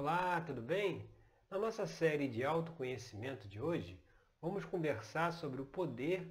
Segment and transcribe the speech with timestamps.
[0.00, 1.10] Olá, tudo bem?
[1.50, 4.00] Na nossa série de autoconhecimento de hoje,
[4.40, 6.24] vamos conversar sobre o poder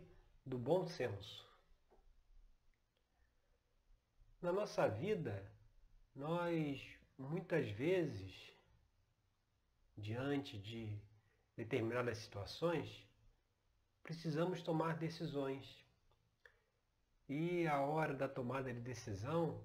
[0.45, 1.45] do bom senso.
[4.41, 5.51] Na nossa vida,
[6.15, 6.81] nós
[7.17, 8.33] muitas vezes,
[9.97, 10.97] diante de
[11.57, 13.05] determinadas situações,
[14.01, 15.85] precisamos tomar decisões.
[17.27, 19.61] E a hora da tomada de decisão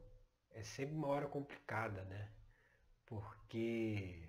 [0.50, 2.41] é sempre uma hora complicada, né?
[3.12, 4.26] Porque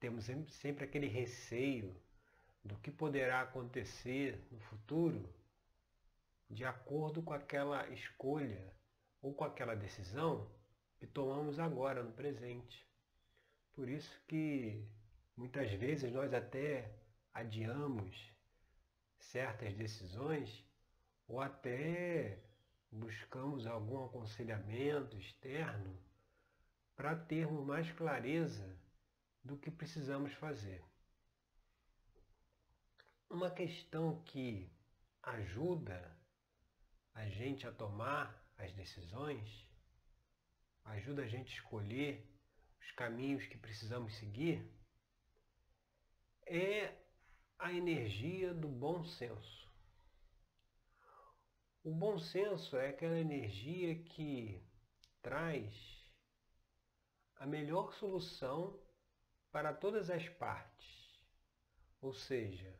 [0.00, 1.94] temos sempre aquele receio
[2.64, 5.28] do que poderá acontecer no futuro
[6.48, 8.72] de acordo com aquela escolha
[9.20, 10.50] ou com aquela decisão
[10.96, 12.88] que tomamos agora no presente.
[13.74, 14.82] Por isso que
[15.36, 16.94] muitas vezes nós até
[17.34, 18.32] adiamos
[19.18, 20.64] certas decisões
[21.28, 22.38] ou até
[22.90, 26.03] buscamos algum aconselhamento externo
[26.96, 28.78] para termos mais clareza
[29.42, 30.82] do que precisamos fazer.
[33.28, 34.70] Uma questão que
[35.22, 36.16] ajuda
[37.14, 39.68] a gente a tomar as decisões,
[40.84, 42.26] ajuda a gente a escolher
[42.80, 44.70] os caminhos que precisamos seguir,
[46.46, 46.94] é
[47.58, 49.64] a energia do bom senso.
[51.82, 54.62] O bom senso é aquela energia que
[55.22, 56.03] traz
[57.36, 58.78] a melhor solução
[59.50, 61.22] para todas as partes.
[62.00, 62.74] Ou seja,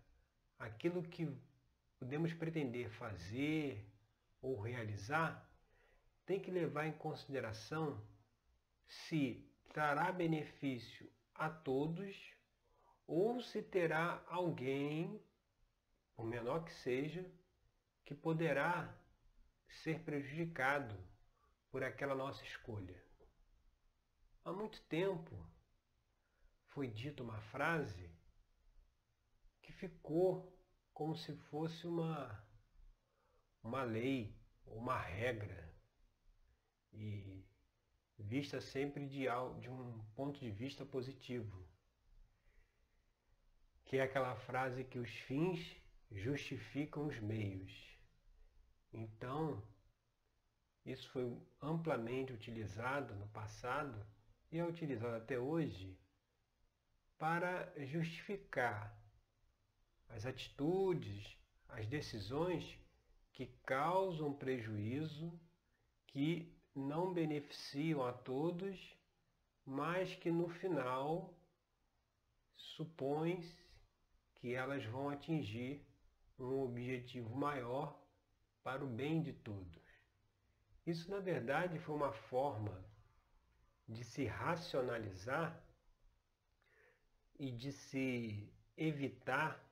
[0.59, 1.29] aquilo que
[1.99, 3.87] podemos pretender fazer
[4.41, 5.51] ou realizar
[6.27, 8.03] tem que levar em consideração
[8.87, 12.35] se trará benefício a todos
[13.07, 15.23] ou se terá alguém,
[16.15, 17.31] por menor que seja,
[18.05, 18.95] que poderá
[19.69, 20.97] ser prejudicado
[21.71, 23.04] por aquela nossa escolha.
[24.45, 25.35] Há muito tempo
[26.67, 28.11] foi dita uma frase
[29.63, 30.55] que ficou
[30.93, 32.47] como se fosse uma,
[33.63, 35.75] uma lei, uma regra,
[36.93, 37.43] e
[38.19, 39.25] vista sempre de,
[39.61, 41.67] de um ponto de vista positivo,
[43.87, 45.75] que é aquela frase que os fins
[46.11, 47.99] justificam os meios.
[48.93, 49.67] Então,
[50.85, 51.25] isso foi
[51.63, 54.07] amplamente utilizado no passado
[54.55, 55.99] e é utilizado até hoje
[57.19, 58.97] para justificar
[60.09, 61.37] as atitudes,
[61.69, 62.79] as decisões
[63.33, 65.37] que causam prejuízo,
[66.07, 68.97] que não beneficiam a todos,
[69.67, 71.37] mas que no final
[72.55, 73.43] supõe
[74.37, 75.85] que elas vão atingir
[76.39, 78.01] um objetivo maior
[78.63, 79.83] para o bem de todos.
[80.87, 82.94] Isso, na verdade, foi uma forma
[83.89, 85.63] de se racionalizar
[87.39, 89.63] e de se evitar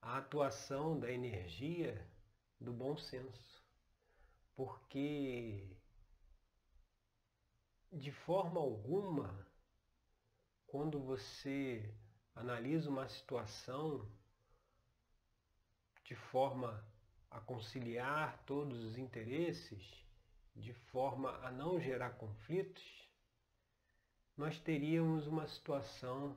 [0.00, 2.06] a atuação da energia
[2.60, 3.64] do bom senso.
[4.54, 5.76] Porque
[7.92, 9.46] de forma alguma,
[10.66, 11.94] quando você
[12.34, 14.06] analisa uma situação
[16.04, 16.84] de forma
[17.30, 20.07] a conciliar todos os interesses,
[20.58, 23.08] de forma a não gerar conflitos,
[24.36, 26.36] nós teríamos uma situação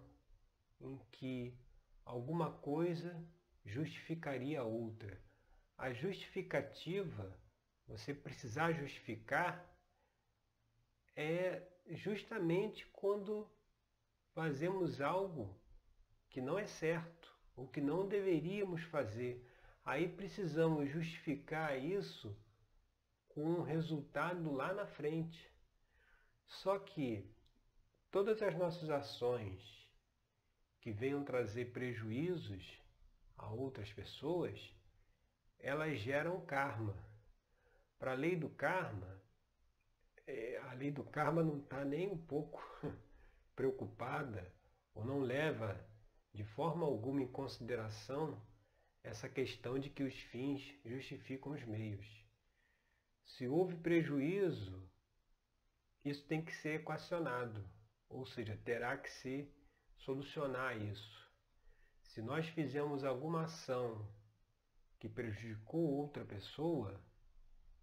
[0.80, 1.54] em que
[2.06, 3.16] alguma coisa
[3.66, 5.20] justificaria a outra.
[5.78, 7.38] A justificativa,
[7.88, 9.68] você precisar justificar,
[11.16, 13.50] é justamente quando
[14.34, 15.60] fazemos algo
[16.30, 19.46] que não é certo, ou que não deveríamos fazer.
[19.84, 22.36] Aí precisamos justificar isso
[23.34, 25.52] com um resultado lá na frente.
[26.46, 27.30] Só que
[28.10, 29.62] todas as nossas ações
[30.82, 32.82] que venham trazer prejuízos
[33.38, 34.60] a outras pessoas,
[35.60, 36.96] elas geram karma.
[37.98, 39.22] Para a lei do karma,
[40.26, 42.62] é, a lei do karma não está nem um pouco
[43.56, 44.52] preocupada
[44.94, 45.80] ou não leva
[46.34, 48.42] de forma alguma em consideração
[49.04, 52.21] essa questão de que os fins justificam os meios.
[53.24, 54.90] Se houve prejuízo,
[56.04, 57.64] isso tem que ser equacionado,
[58.10, 59.52] ou seja, terá que se
[59.98, 61.32] solucionar isso.
[62.04, 64.08] Se nós fizemos alguma ação
[65.00, 67.00] que prejudicou outra pessoa,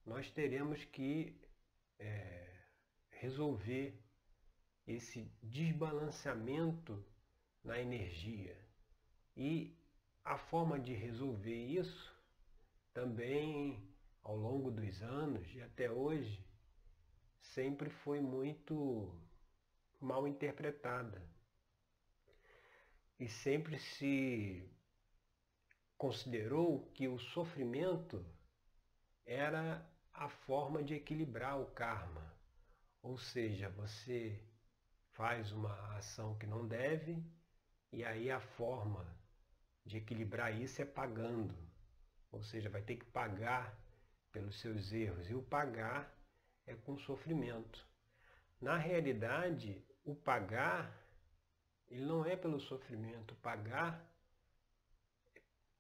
[0.04, 1.40] nós teremos que
[1.98, 2.64] é,
[3.10, 4.00] resolver
[4.86, 7.04] esse desbalanceamento
[7.62, 8.56] na energia.
[9.36, 9.76] E
[10.24, 12.16] a forma de resolver isso
[12.92, 13.82] também
[14.28, 16.46] ao longo dos anos e até hoje,
[17.40, 19.18] sempre foi muito
[19.98, 21.26] mal interpretada.
[23.18, 24.70] E sempre se
[25.96, 28.22] considerou que o sofrimento
[29.24, 29.82] era
[30.12, 32.30] a forma de equilibrar o karma.
[33.00, 34.38] Ou seja, você
[35.12, 37.24] faz uma ação que não deve
[37.90, 39.06] e aí a forma
[39.86, 41.56] de equilibrar isso é pagando.
[42.30, 43.87] Ou seja, vai ter que pagar
[44.38, 45.28] pelos seus erros.
[45.28, 46.16] E o pagar
[46.64, 47.84] é com sofrimento.
[48.60, 50.96] Na realidade, o pagar,
[51.88, 53.34] ele não é pelo sofrimento.
[53.34, 54.00] O pagar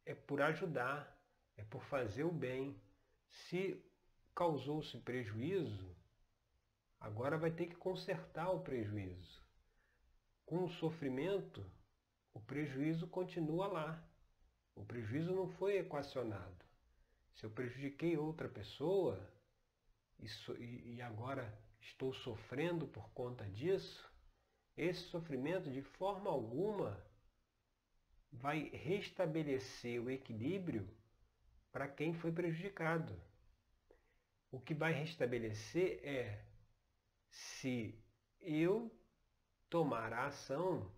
[0.04, 1.16] é por ajudar,
[1.56, 2.80] é por fazer o bem.
[3.30, 3.80] Se
[4.34, 5.96] causou-se prejuízo,
[6.98, 9.40] agora vai ter que consertar o prejuízo.
[10.44, 11.64] Com o sofrimento,
[12.34, 14.04] o prejuízo continua lá.
[14.74, 16.67] O prejuízo não foi equacionado.
[17.38, 19.16] Se eu prejudiquei outra pessoa
[20.18, 20.26] e,
[20.96, 24.12] e agora estou sofrendo por conta disso,
[24.76, 27.00] esse sofrimento de forma alguma
[28.32, 30.92] vai restabelecer o equilíbrio
[31.70, 33.14] para quem foi prejudicado.
[34.50, 36.44] O que vai restabelecer é
[37.30, 38.04] se
[38.40, 38.90] eu
[39.70, 40.92] tomar a ação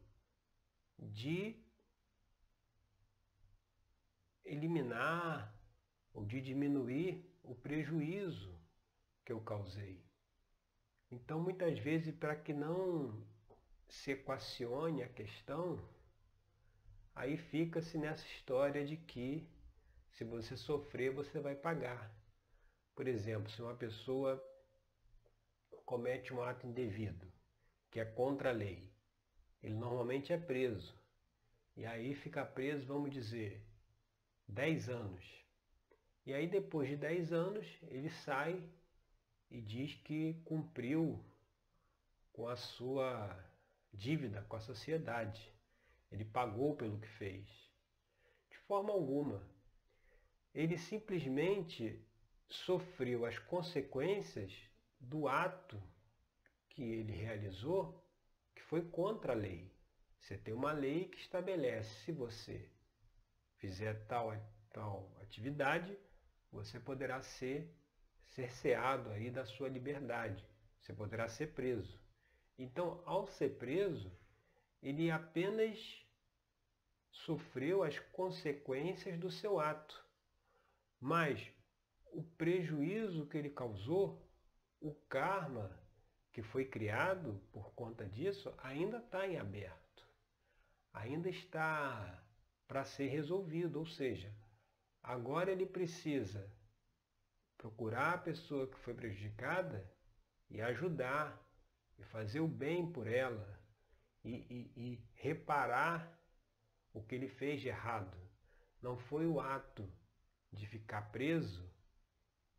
[0.99, 1.63] de
[4.43, 5.60] eliminar
[6.13, 8.59] ou de diminuir o prejuízo
[9.25, 10.03] que eu causei.
[11.11, 13.25] Então, muitas vezes, para que não
[13.89, 15.81] se equacione a questão,
[17.15, 19.49] aí fica-se nessa história de que
[20.13, 22.15] se você sofrer, você vai pagar.
[22.95, 24.43] Por exemplo, se uma pessoa
[25.85, 27.27] comete um ato indevido,
[27.91, 28.93] que é contra a lei,
[29.63, 30.95] ele normalmente é preso.
[31.77, 33.65] E aí fica preso, vamos dizer,
[34.47, 35.40] 10 anos.
[36.31, 38.63] E aí depois de 10 anos ele sai
[39.51, 41.21] e diz que cumpriu
[42.33, 43.37] com a sua
[43.93, 45.53] dívida com a sociedade.
[46.09, 47.45] Ele pagou pelo que fez.
[48.49, 49.43] De forma alguma.
[50.55, 52.01] Ele simplesmente
[52.49, 54.57] sofreu as consequências
[55.01, 55.83] do ato
[56.69, 58.01] que ele realizou
[58.55, 59.75] que foi contra a lei.
[60.21, 62.71] Você tem uma lei que estabelece se você
[63.57, 64.31] fizer tal,
[64.73, 65.99] tal atividade,
[66.51, 67.73] você poderá ser
[68.27, 70.45] cerceado aí da sua liberdade.
[70.81, 72.01] Você poderá ser preso.
[72.59, 74.11] Então, ao ser preso,
[74.83, 76.05] ele apenas
[77.11, 80.05] sofreu as consequências do seu ato.
[80.99, 81.51] Mas
[82.13, 84.29] o prejuízo que ele causou,
[84.81, 85.79] o karma
[86.33, 90.07] que foi criado por conta disso ainda está em aberto,
[90.93, 92.23] ainda está
[92.67, 94.33] para ser resolvido, ou seja,
[95.03, 96.51] agora ele precisa
[97.57, 99.91] procurar a pessoa que foi prejudicada
[100.49, 101.39] e ajudar,
[101.99, 103.61] e fazer o bem por ela,
[104.25, 106.19] e, e, e reparar
[106.93, 108.17] o que ele fez de errado.
[108.83, 109.87] Não foi o ato
[110.53, 111.71] de ficar preso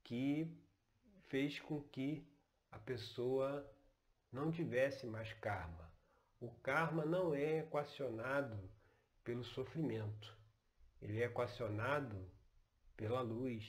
[0.03, 0.55] que
[1.29, 2.27] fez com que
[2.71, 3.69] a pessoa
[4.31, 5.91] não tivesse mais karma.
[6.39, 8.57] O karma não é equacionado
[9.23, 10.40] pelo sofrimento.
[11.01, 12.29] Ele é equacionado
[12.95, 13.65] pela luz.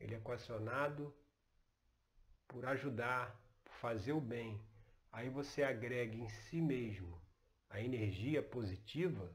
[0.00, 1.14] Ele é equacionado
[2.46, 4.60] por ajudar, por fazer o bem.
[5.12, 7.20] Aí você agrega em si mesmo
[7.68, 9.30] a energia positiva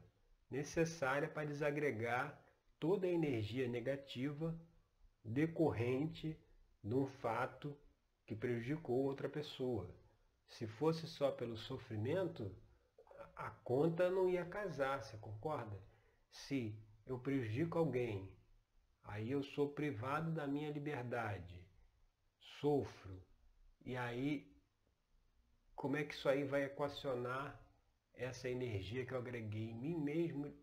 [0.50, 2.40] necessária para desagregar
[2.78, 4.58] toda a energia negativa
[5.24, 6.38] decorrente
[6.82, 7.76] de um fato
[8.26, 9.88] que prejudicou outra pessoa.
[10.48, 12.54] Se fosse só pelo sofrimento,
[13.34, 15.80] a conta não ia casar, você concorda?
[16.30, 18.30] Se eu prejudico alguém,
[19.04, 21.64] aí eu sou privado da minha liberdade,
[22.60, 23.22] sofro,
[23.84, 24.54] e aí
[25.74, 27.60] como é que isso aí vai equacionar
[28.14, 30.56] essa energia que eu agreguei em mim mesmo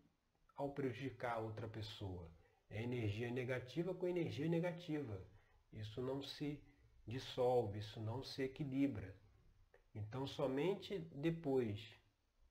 [0.56, 2.28] ao prejudicar outra pessoa?
[2.68, 5.24] É energia negativa com energia negativa.
[5.72, 6.60] Isso não se
[7.06, 9.14] dissolve, isso não se equilibra.
[9.94, 11.78] Então, somente depois,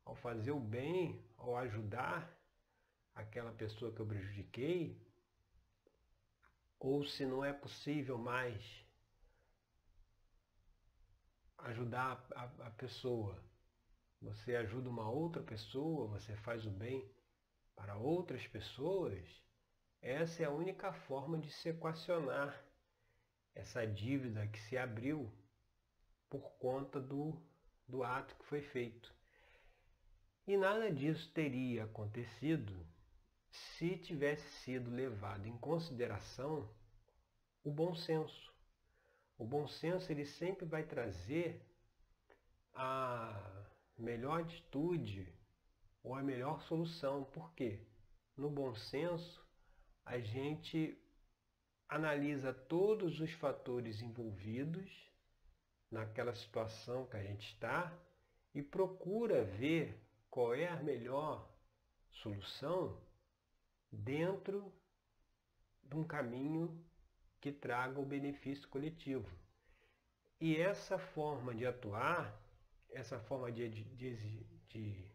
[0.05, 2.40] ao fazer o bem, ao ajudar
[3.13, 4.99] aquela pessoa que eu prejudiquei,
[6.79, 8.63] ou se não é possível mais
[11.59, 13.43] ajudar a, a, a pessoa,
[14.21, 17.09] você ajuda uma outra pessoa, você faz o bem
[17.75, 19.27] para outras pessoas,
[20.01, 22.59] essa é a única forma de se equacionar
[23.53, 25.31] essa dívida que se abriu
[26.29, 27.39] por conta do,
[27.87, 29.13] do ato que foi feito.
[30.47, 32.85] E nada disso teria acontecido
[33.51, 36.69] se tivesse sido levado em consideração
[37.63, 38.51] o bom senso.
[39.37, 41.61] O bom senso ele sempre vai trazer
[42.73, 43.67] a
[43.97, 45.27] melhor atitude
[46.03, 47.25] ou a melhor solução.
[47.25, 47.85] Por quê?
[48.37, 49.45] No bom senso,
[50.05, 50.97] a gente
[51.89, 54.89] analisa todos os fatores envolvidos
[55.91, 57.93] naquela situação que a gente está
[58.53, 61.51] e procura ver qual é a melhor
[62.11, 62.97] solução
[63.91, 64.73] dentro
[65.83, 66.83] de um caminho
[67.39, 69.29] que traga o benefício coletivo.
[70.39, 72.39] E essa forma de atuar,
[72.89, 74.15] essa forma de, de,
[74.69, 75.05] de,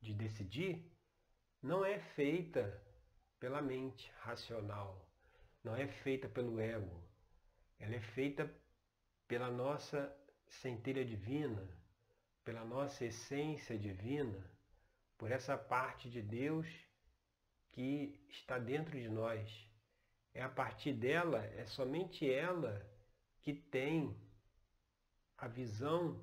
[0.00, 0.92] de decidir,
[1.62, 2.82] não é feita
[3.40, 5.08] pela mente racional,
[5.64, 7.02] não é feita pelo ego,
[7.78, 8.52] ela é feita
[9.26, 10.14] pela nossa
[10.46, 11.68] centelha divina,
[12.44, 14.38] pela nossa essência divina,
[15.18, 16.66] por essa parte de Deus
[17.76, 19.46] que está dentro de nós.
[20.32, 22.82] É a partir dela, é somente ela
[23.42, 24.16] que tem
[25.36, 26.18] a visão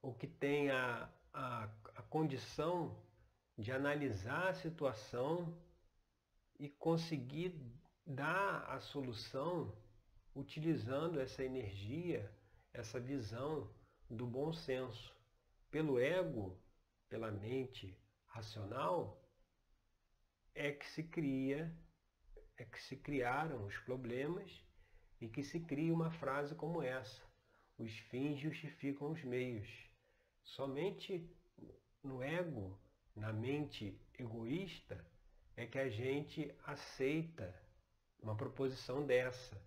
[0.00, 1.64] ou que tem a, a,
[1.96, 2.98] a condição
[3.58, 5.54] de analisar a situação
[6.58, 7.54] e conseguir
[8.06, 9.76] dar a solução
[10.34, 12.32] utilizando essa energia,
[12.72, 13.70] essa visão
[14.08, 15.14] do bom senso.
[15.70, 16.58] Pelo ego,
[17.06, 17.94] pela mente
[18.28, 19.22] racional,
[20.56, 21.70] é que se cria,
[22.56, 24.50] é que se criaram os problemas
[25.20, 27.22] e que se cria uma frase como essa:
[27.78, 29.68] os fins justificam os meios.
[30.42, 31.30] Somente
[32.02, 32.80] no ego,
[33.14, 35.04] na mente egoísta,
[35.56, 37.54] é que a gente aceita
[38.18, 39.60] uma proposição dessa,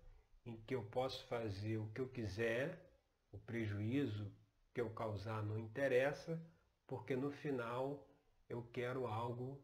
[0.44, 2.92] em que eu posso fazer o que eu quiser,
[3.30, 4.32] o prejuízo
[4.74, 6.40] que eu causar não interessa,
[6.86, 8.08] porque no final
[8.48, 9.62] eu quero algo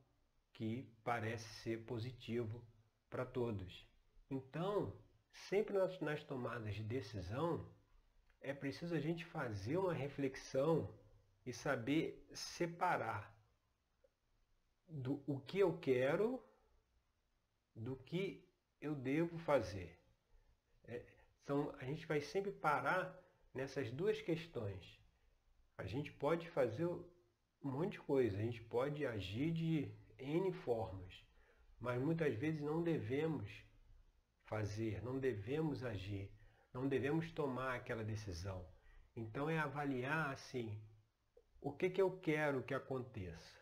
[0.57, 2.65] que parece ser positivo
[3.11, 3.87] para todos.
[4.31, 4.91] Então,
[5.49, 7.71] sempre nas, nas tomadas de decisão,
[8.41, 10.91] é preciso a gente fazer uma reflexão
[11.45, 13.37] e saber separar
[14.89, 16.43] do o que eu quero
[17.75, 18.43] do que
[18.81, 19.99] eu devo fazer.
[20.85, 21.05] É,
[21.79, 23.15] a gente vai sempre parar
[23.53, 24.99] nessas duas questões.
[25.77, 27.05] A gente pode fazer um
[27.63, 31.25] monte de coisa, a gente pode agir de N formas,
[31.79, 33.51] mas muitas vezes não devemos
[34.45, 36.31] fazer, não devemos agir,
[36.73, 38.67] não devemos tomar aquela decisão.
[39.15, 40.81] Então é avaliar assim,
[41.61, 43.57] o que, que eu quero que aconteça.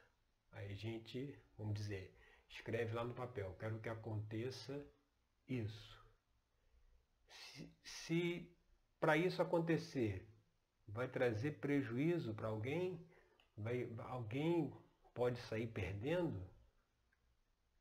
[0.53, 2.17] Aí a gente, vamos dizer,
[2.49, 4.87] escreve lá no papel, quero que aconteça
[5.49, 6.05] isso.
[7.29, 8.57] Se, se
[9.01, 10.29] para isso acontecer
[10.87, 13.05] vai trazer prejuízo para alguém,
[13.57, 14.73] vai, alguém
[15.15, 16.45] pode sair perdendo?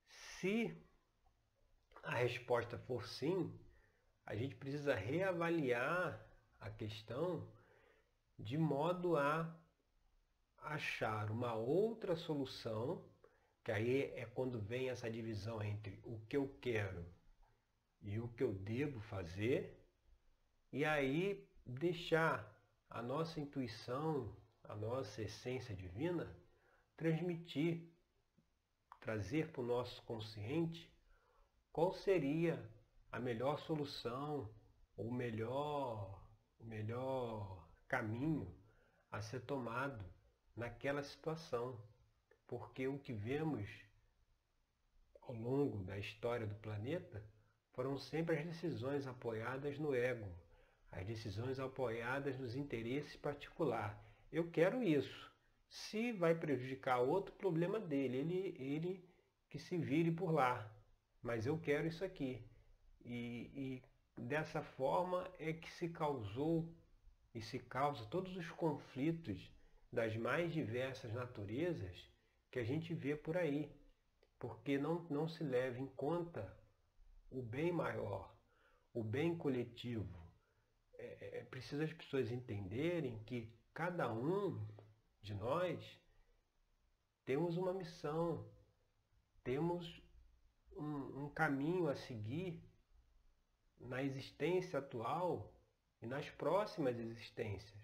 [0.08, 0.78] Se
[2.04, 3.52] a resposta for sim,
[4.26, 6.24] a gente precisa reavaliar
[6.60, 7.52] a questão
[8.38, 9.54] de modo a
[10.58, 13.04] achar uma outra solução,
[13.64, 17.06] que aí é quando vem essa divisão entre o que eu quero
[18.02, 19.80] e o que eu devo fazer,
[20.72, 22.50] e aí deixar
[22.90, 26.43] a nossa intuição, a nossa essência divina
[26.96, 27.90] transmitir,
[29.00, 30.92] trazer para o nosso consciente
[31.72, 32.64] qual seria
[33.12, 34.50] a melhor solução,
[34.96, 36.24] ou o melhor,
[36.60, 38.56] o melhor caminho
[39.12, 40.04] a ser tomado
[40.56, 41.80] naquela situação.
[42.48, 43.68] Porque o que vemos
[45.22, 47.24] ao longo da história do planeta
[47.74, 50.32] foram sempre as decisões apoiadas no ego,
[50.92, 53.98] as decisões apoiadas nos interesses particulares.
[54.32, 55.33] Eu quero isso.
[55.74, 59.10] Se vai prejudicar outro, problema dele, ele, ele
[59.50, 60.72] que se vire por lá.
[61.20, 62.48] Mas eu quero isso aqui.
[63.04, 63.82] E,
[64.16, 66.72] e dessa forma é que se causou
[67.34, 69.52] e se causa todos os conflitos
[69.92, 72.08] das mais diversas naturezas
[72.52, 73.76] que a gente vê por aí,
[74.38, 76.56] porque não, não se leva em conta
[77.32, 78.32] o bem maior,
[78.94, 80.22] o bem coletivo.
[80.94, 84.64] É, é, é preciso as pessoas entenderem que cada um
[85.24, 86.00] de nós
[87.26, 88.46] temos uma missão,
[89.44, 90.02] temos
[90.76, 92.62] um, um caminho a seguir
[93.80, 95.54] na existência atual
[96.02, 97.82] e nas próximas existências.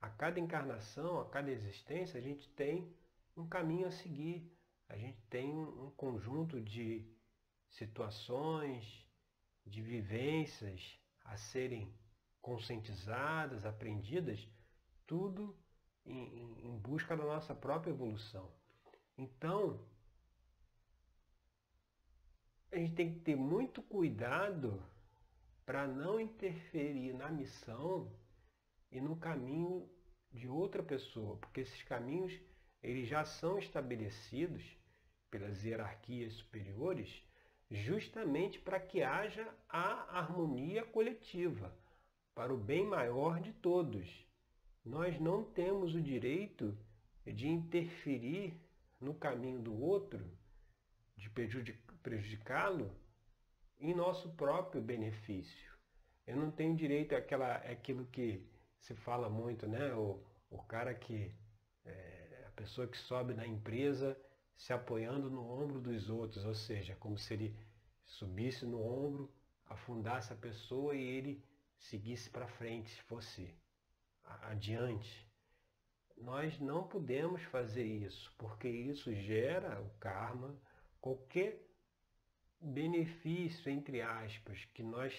[0.00, 2.94] A cada encarnação, a cada existência, a gente tem
[3.34, 4.52] um caminho a seguir.
[4.86, 7.10] A gente tem um conjunto de
[7.70, 9.08] situações,
[9.64, 11.98] de vivências a serem
[12.42, 14.46] conscientizadas, aprendidas,
[15.06, 15.58] tudo
[16.06, 18.50] em, em busca da nossa própria evolução.
[19.16, 19.80] Então,
[22.72, 24.82] a gente tem que ter muito cuidado
[25.64, 28.12] para não interferir na missão
[28.90, 29.88] e no caminho
[30.32, 32.38] de outra pessoa, porque esses caminhos
[32.82, 34.62] eles já são estabelecidos
[35.30, 37.24] pelas hierarquias superiores
[37.70, 41.74] justamente para que haja a harmonia coletiva,
[42.34, 44.06] para o bem maior de todos.
[44.84, 46.76] Nós não temos o direito
[47.26, 48.60] de interferir
[49.00, 50.22] no caminho do outro,
[51.16, 51.30] de
[52.02, 52.94] prejudicá-lo
[53.78, 55.72] em nosso próprio benefício.
[56.26, 58.46] Eu não tenho direito àquela, àquilo que
[58.78, 59.94] se fala muito, né?
[59.94, 61.34] O, o cara que,
[61.84, 64.18] é, a pessoa que sobe na empresa
[64.54, 67.56] se apoiando no ombro dos outros, ou seja, como se ele
[68.06, 69.32] subisse no ombro,
[69.66, 71.42] afundasse a pessoa e ele
[71.78, 73.54] seguisse para frente, se fosse
[74.24, 75.28] adiante.
[76.16, 80.58] Nós não podemos fazer isso, porque isso gera o karma,
[81.00, 81.60] qualquer
[82.60, 85.14] benefício, entre aspas, que nós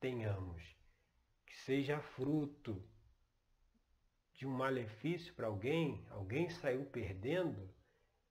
[0.00, 0.62] tenhamos,
[1.46, 2.82] que seja fruto
[4.34, 7.72] de um malefício para alguém, alguém saiu perdendo,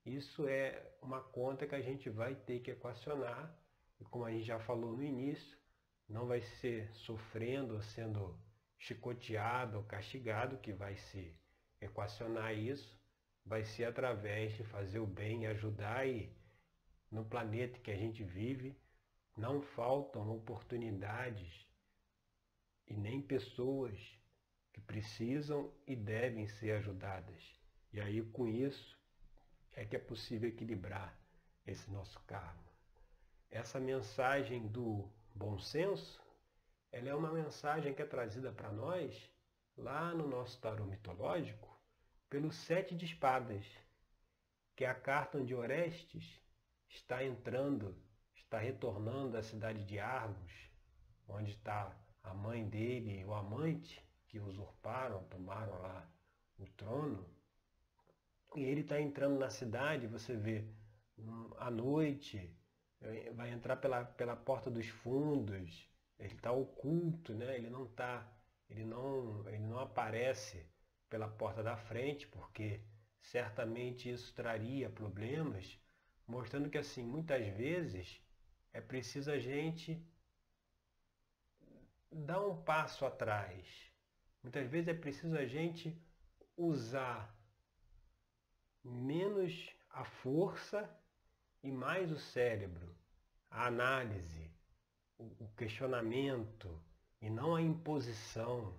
[0.06, 3.56] isso é uma conta que a gente vai ter que equacionar.
[4.00, 5.58] E como a gente já falou no início,
[6.10, 8.38] não vai ser sofrendo ou sendo
[8.82, 11.38] chicoteado ou castigado que vai se
[11.80, 13.00] equacionar isso,
[13.46, 16.36] vai ser através de fazer o bem, ajudar e
[17.12, 18.76] no planeta que a gente vive
[19.38, 21.68] não faltam oportunidades
[22.88, 23.96] e nem pessoas
[24.74, 27.62] que precisam e devem ser ajudadas.
[27.94, 29.00] E aí com isso
[29.74, 31.16] é que é possível equilibrar
[31.68, 32.72] esse nosso karma.
[33.52, 36.20] Essa mensagem do bom senso,
[36.92, 39.30] ela é uma mensagem que é trazida para nós
[39.78, 41.72] lá no nosso tarô mitológico
[42.30, 43.66] pelo sete de espadas,
[44.76, 46.42] que é a carta onde Orestes
[46.90, 47.96] está entrando,
[48.36, 50.54] está retornando à cidade de Argos,
[51.28, 56.10] onde está a mãe dele e o amante que usurparam, tomaram lá
[56.58, 57.26] o trono.
[58.56, 60.66] E ele está entrando na cidade, você vê,
[61.58, 62.54] à noite,
[63.01, 65.90] eh, vai entrar pela, pela porta dos fundos,
[66.22, 67.55] ele está oculto, né?
[67.55, 68.31] ele não está,
[68.70, 70.66] ele não, ele não aparece
[71.10, 72.81] pela porta da frente, porque
[73.20, 75.79] certamente isso traria problemas,
[76.27, 78.22] mostrando que assim, muitas vezes
[78.72, 80.01] é preciso a gente
[82.12, 83.92] dar um passo atrás.
[84.44, 86.00] Muitas vezes é preciso a gente
[86.55, 87.36] usar
[88.84, 90.90] menos a força
[91.64, 92.96] e mais o cérebro,
[93.50, 94.50] a análise,
[95.40, 96.81] o questionamento
[97.22, 98.74] e não a imposição.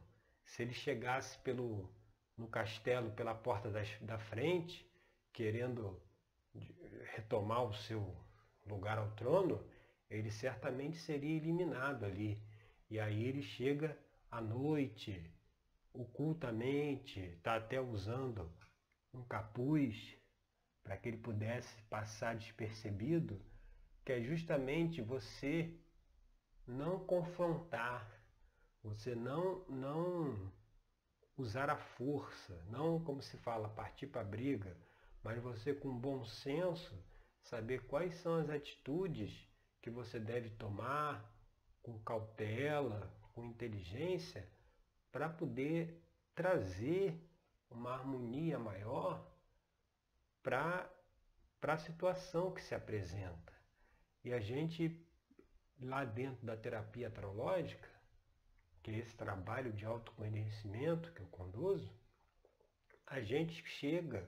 [0.45, 1.89] Se ele chegasse pelo,
[2.37, 4.87] no castelo pela porta das, da frente,
[5.33, 6.01] querendo
[7.15, 8.15] retomar o seu
[8.67, 9.65] lugar ao trono,
[10.11, 12.39] ele certamente seria eliminado ali.
[12.91, 13.97] E aí ele chega
[14.31, 15.31] à noite,
[15.93, 18.51] ocultamente, está até usando
[19.15, 20.17] um capuz
[20.83, 23.41] para que ele pudesse passar despercebido,
[24.05, 25.73] que é justamente você
[26.67, 28.09] não confrontar,
[28.83, 30.53] você não não
[31.37, 34.77] usar a força, não como se fala partir para a briga,
[35.23, 36.95] mas você com bom senso
[37.43, 39.49] saber quais são as atitudes
[39.81, 41.29] que você deve tomar
[41.83, 44.49] com cautela, com inteligência,
[45.11, 46.01] para poder
[46.35, 47.21] trazer
[47.71, 49.27] uma harmonia maior
[50.43, 50.89] para
[51.63, 53.53] a situação que se apresenta.
[54.25, 55.05] E a gente,
[55.83, 57.89] lá dentro da terapia astrológica,
[58.83, 61.91] que é esse trabalho de autoconhecimento que eu conduzo,
[63.07, 64.27] a gente chega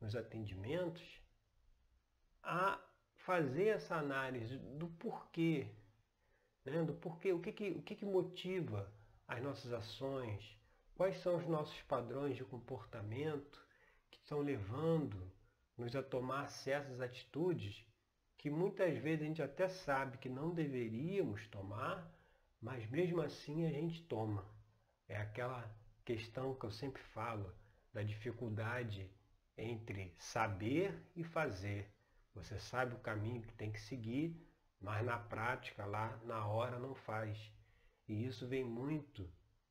[0.00, 1.20] nos atendimentos
[2.42, 2.80] a
[3.16, 5.68] fazer essa análise do porquê,
[6.64, 6.82] né?
[6.84, 8.90] do porquê, o que, que, o que, que motiva
[9.26, 10.56] as nossas ações,
[10.94, 13.62] quais são os nossos padrões de comportamento
[14.10, 17.84] que estão levando-nos a tomar certas atitudes
[18.38, 22.08] que muitas vezes a gente até sabe que não deveríamos tomar,
[22.62, 24.46] mas mesmo assim a gente toma.
[25.08, 25.68] É aquela
[26.04, 27.52] questão que eu sempre falo
[27.92, 29.10] da dificuldade
[29.56, 31.92] entre saber e fazer.
[32.32, 34.40] Você sabe o caminho que tem que seguir,
[34.80, 37.52] mas na prática, lá na hora, não faz.
[38.06, 39.28] E isso vem muito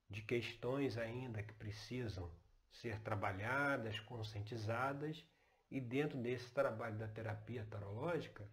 [0.09, 2.29] de questões ainda que precisam
[2.69, 5.25] ser trabalhadas, conscientizadas,
[5.69, 8.47] e dentro desse trabalho da terapia tarológica,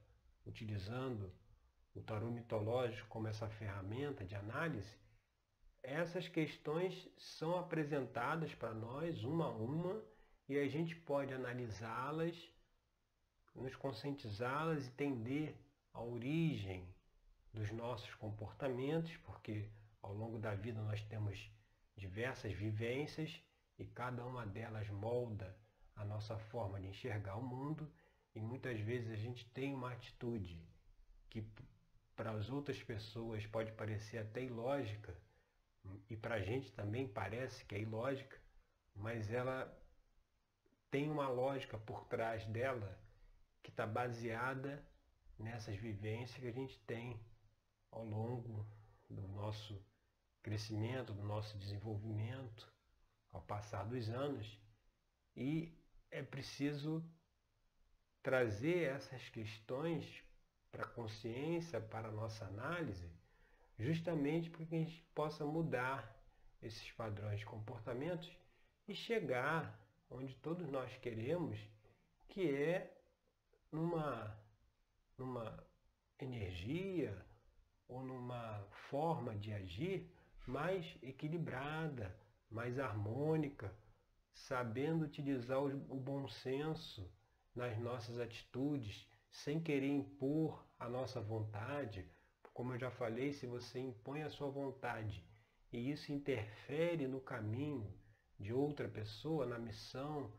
[0.44, 1.32] utilizando
[1.94, 4.96] o tarô mitológico como essa ferramenta de análise,
[5.82, 10.02] essas questões são apresentadas para nós uma a uma
[10.48, 12.36] e a gente pode analisá-las,
[13.54, 15.56] nos conscientizá-las e entender
[15.92, 16.88] a origem
[17.52, 19.70] dos nossos comportamentos, porque
[20.02, 21.50] ao longo da vida nós temos
[21.96, 23.40] diversas vivências
[23.78, 25.56] e cada uma delas molda
[25.96, 27.90] a nossa forma de enxergar o mundo
[28.34, 30.60] e muitas vezes a gente tem uma atitude
[31.30, 31.46] que
[32.16, 35.16] para as outras pessoas pode parecer até ilógica
[36.08, 38.40] e para a gente também parece que é ilógica,
[38.94, 39.72] mas ela
[40.90, 42.98] tem uma lógica por trás dela
[43.62, 44.82] que está baseada
[45.38, 47.20] nessas vivências que a gente tem
[47.90, 48.66] ao longo
[49.10, 49.84] do nosso
[50.42, 52.72] crescimento, do nosso desenvolvimento,
[53.32, 54.60] ao passar dos anos.
[55.36, 55.76] E
[56.14, 57.04] é preciso
[58.22, 60.22] trazer essas questões
[60.70, 63.10] para a consciência, para a nossa análise,
[63.78, 66.16] justamente para que a gente possa mudar
[66.62, 68.30] esses padrões de comportamentos
[68.86, 69.76] e chegar
[70.08, 71.58] onde todos nós queremos,
[72.28, 72.96] que é
[73.72, 74.38] numa,
[75.18, 75.66] numa
[76.20, 77.26] energia
[77.88, 80.08] ou numa forma de agir
[80.46, 82.16] mais equilibrada,
[82.48, 83.74] mais harmônica,
[84.34, 87.10] sabendo utilizar o, bom senso
[87.54, 92.08] nas nossas atitudes, sem querer impor a nossa vontade.
[92.52, 95.24] Como eu já falei, se você impõe a sua vontade
[95.72, 97.92] e isso interfere no caminho
[98.38, 100.32] de outra pessoa, na missão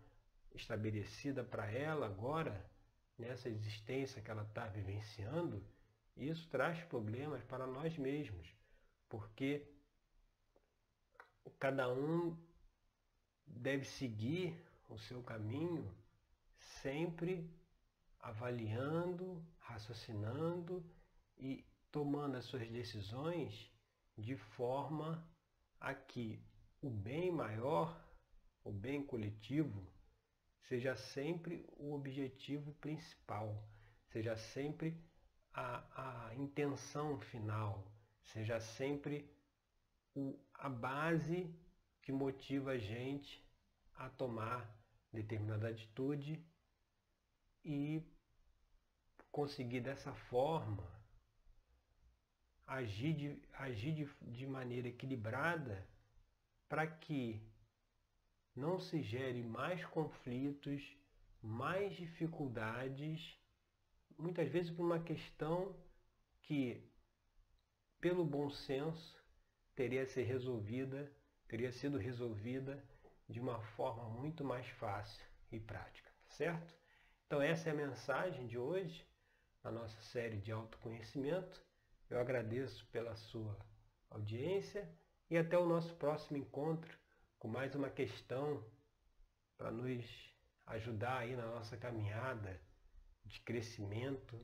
[0.53, 2.69] estabelecida para ela agora,
[3.17, 5.65] nessa existência que ela está vivenciando,
[6.15, 8.47] isso traz problemas para nós mesmos,
[9.09, 9.67] porque
[11.59, 12.37] cada um
[13.45, 14.55] deve seguir
[14.89, 15.93] o seu caminho
[16.81, 17.49] sempre
[18.19, 20.83] avaliando, raciocinando
[21.37, 23.71] e tomando as suas decisões
[24.17, 25.27] de forma
[25.79, 26.41] a que
[26.81, 27.99] o bem maior,
[28.63, 29.85] o bem coletivo,
[30.61, 33.63] seja sempre o objetivo principal,
[34.07, 34.99] seja sempre
[35.53, 37.91] a, a intenção final,
[38.23, 39.29] seja sempre
[40.15, 41.53] o, a base
[42.05, 43.43] que motiva a gente
[43.95, 44.65] a tomar
[45.11, 46.41] determinada atitude
[47.63, 48.01] e
[49.31, 50.87] conseguir dessa forma
[52.67, 55.87] agir de, agir de, de maneira equilibrada
[56.69, 57.41] para que
[58.55, 60.81] não se gere mais conflitos,
[61.41, 63.37] mais dificuldades,
[64.17, 65.75] muitas vezes por uma questão
[66.43, 66.81] que,
[67.99, 69.15] pelo bom senso,
[69.75, 71.11] teria ser resolvida,
[71.47, 72.83] teria sido resolvida
[73.27, 76.73] de uma forma muito mais fácil e prática, certo?
[77.25, 79.05] Então essa é a mensagem de hoje,
[79.63, 81.63] na nossa série de autoconhecimento.
[82.09, 83.57] Eu agradeço pela sua
[84.09, 84.87] audiência
[85.29, 86.97] e até o nosso próximo encontro
[87.39, 88.63] com mais uma questão
[89.57, 90.05] para nos
[90.67, 92.61] ajudar aí na nossa caminhada
[93.23, 94.39] de crescimento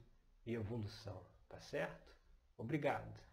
[0.46, 2.16] e evolução, tá certo?
[2.58, 3.31] Obrigado.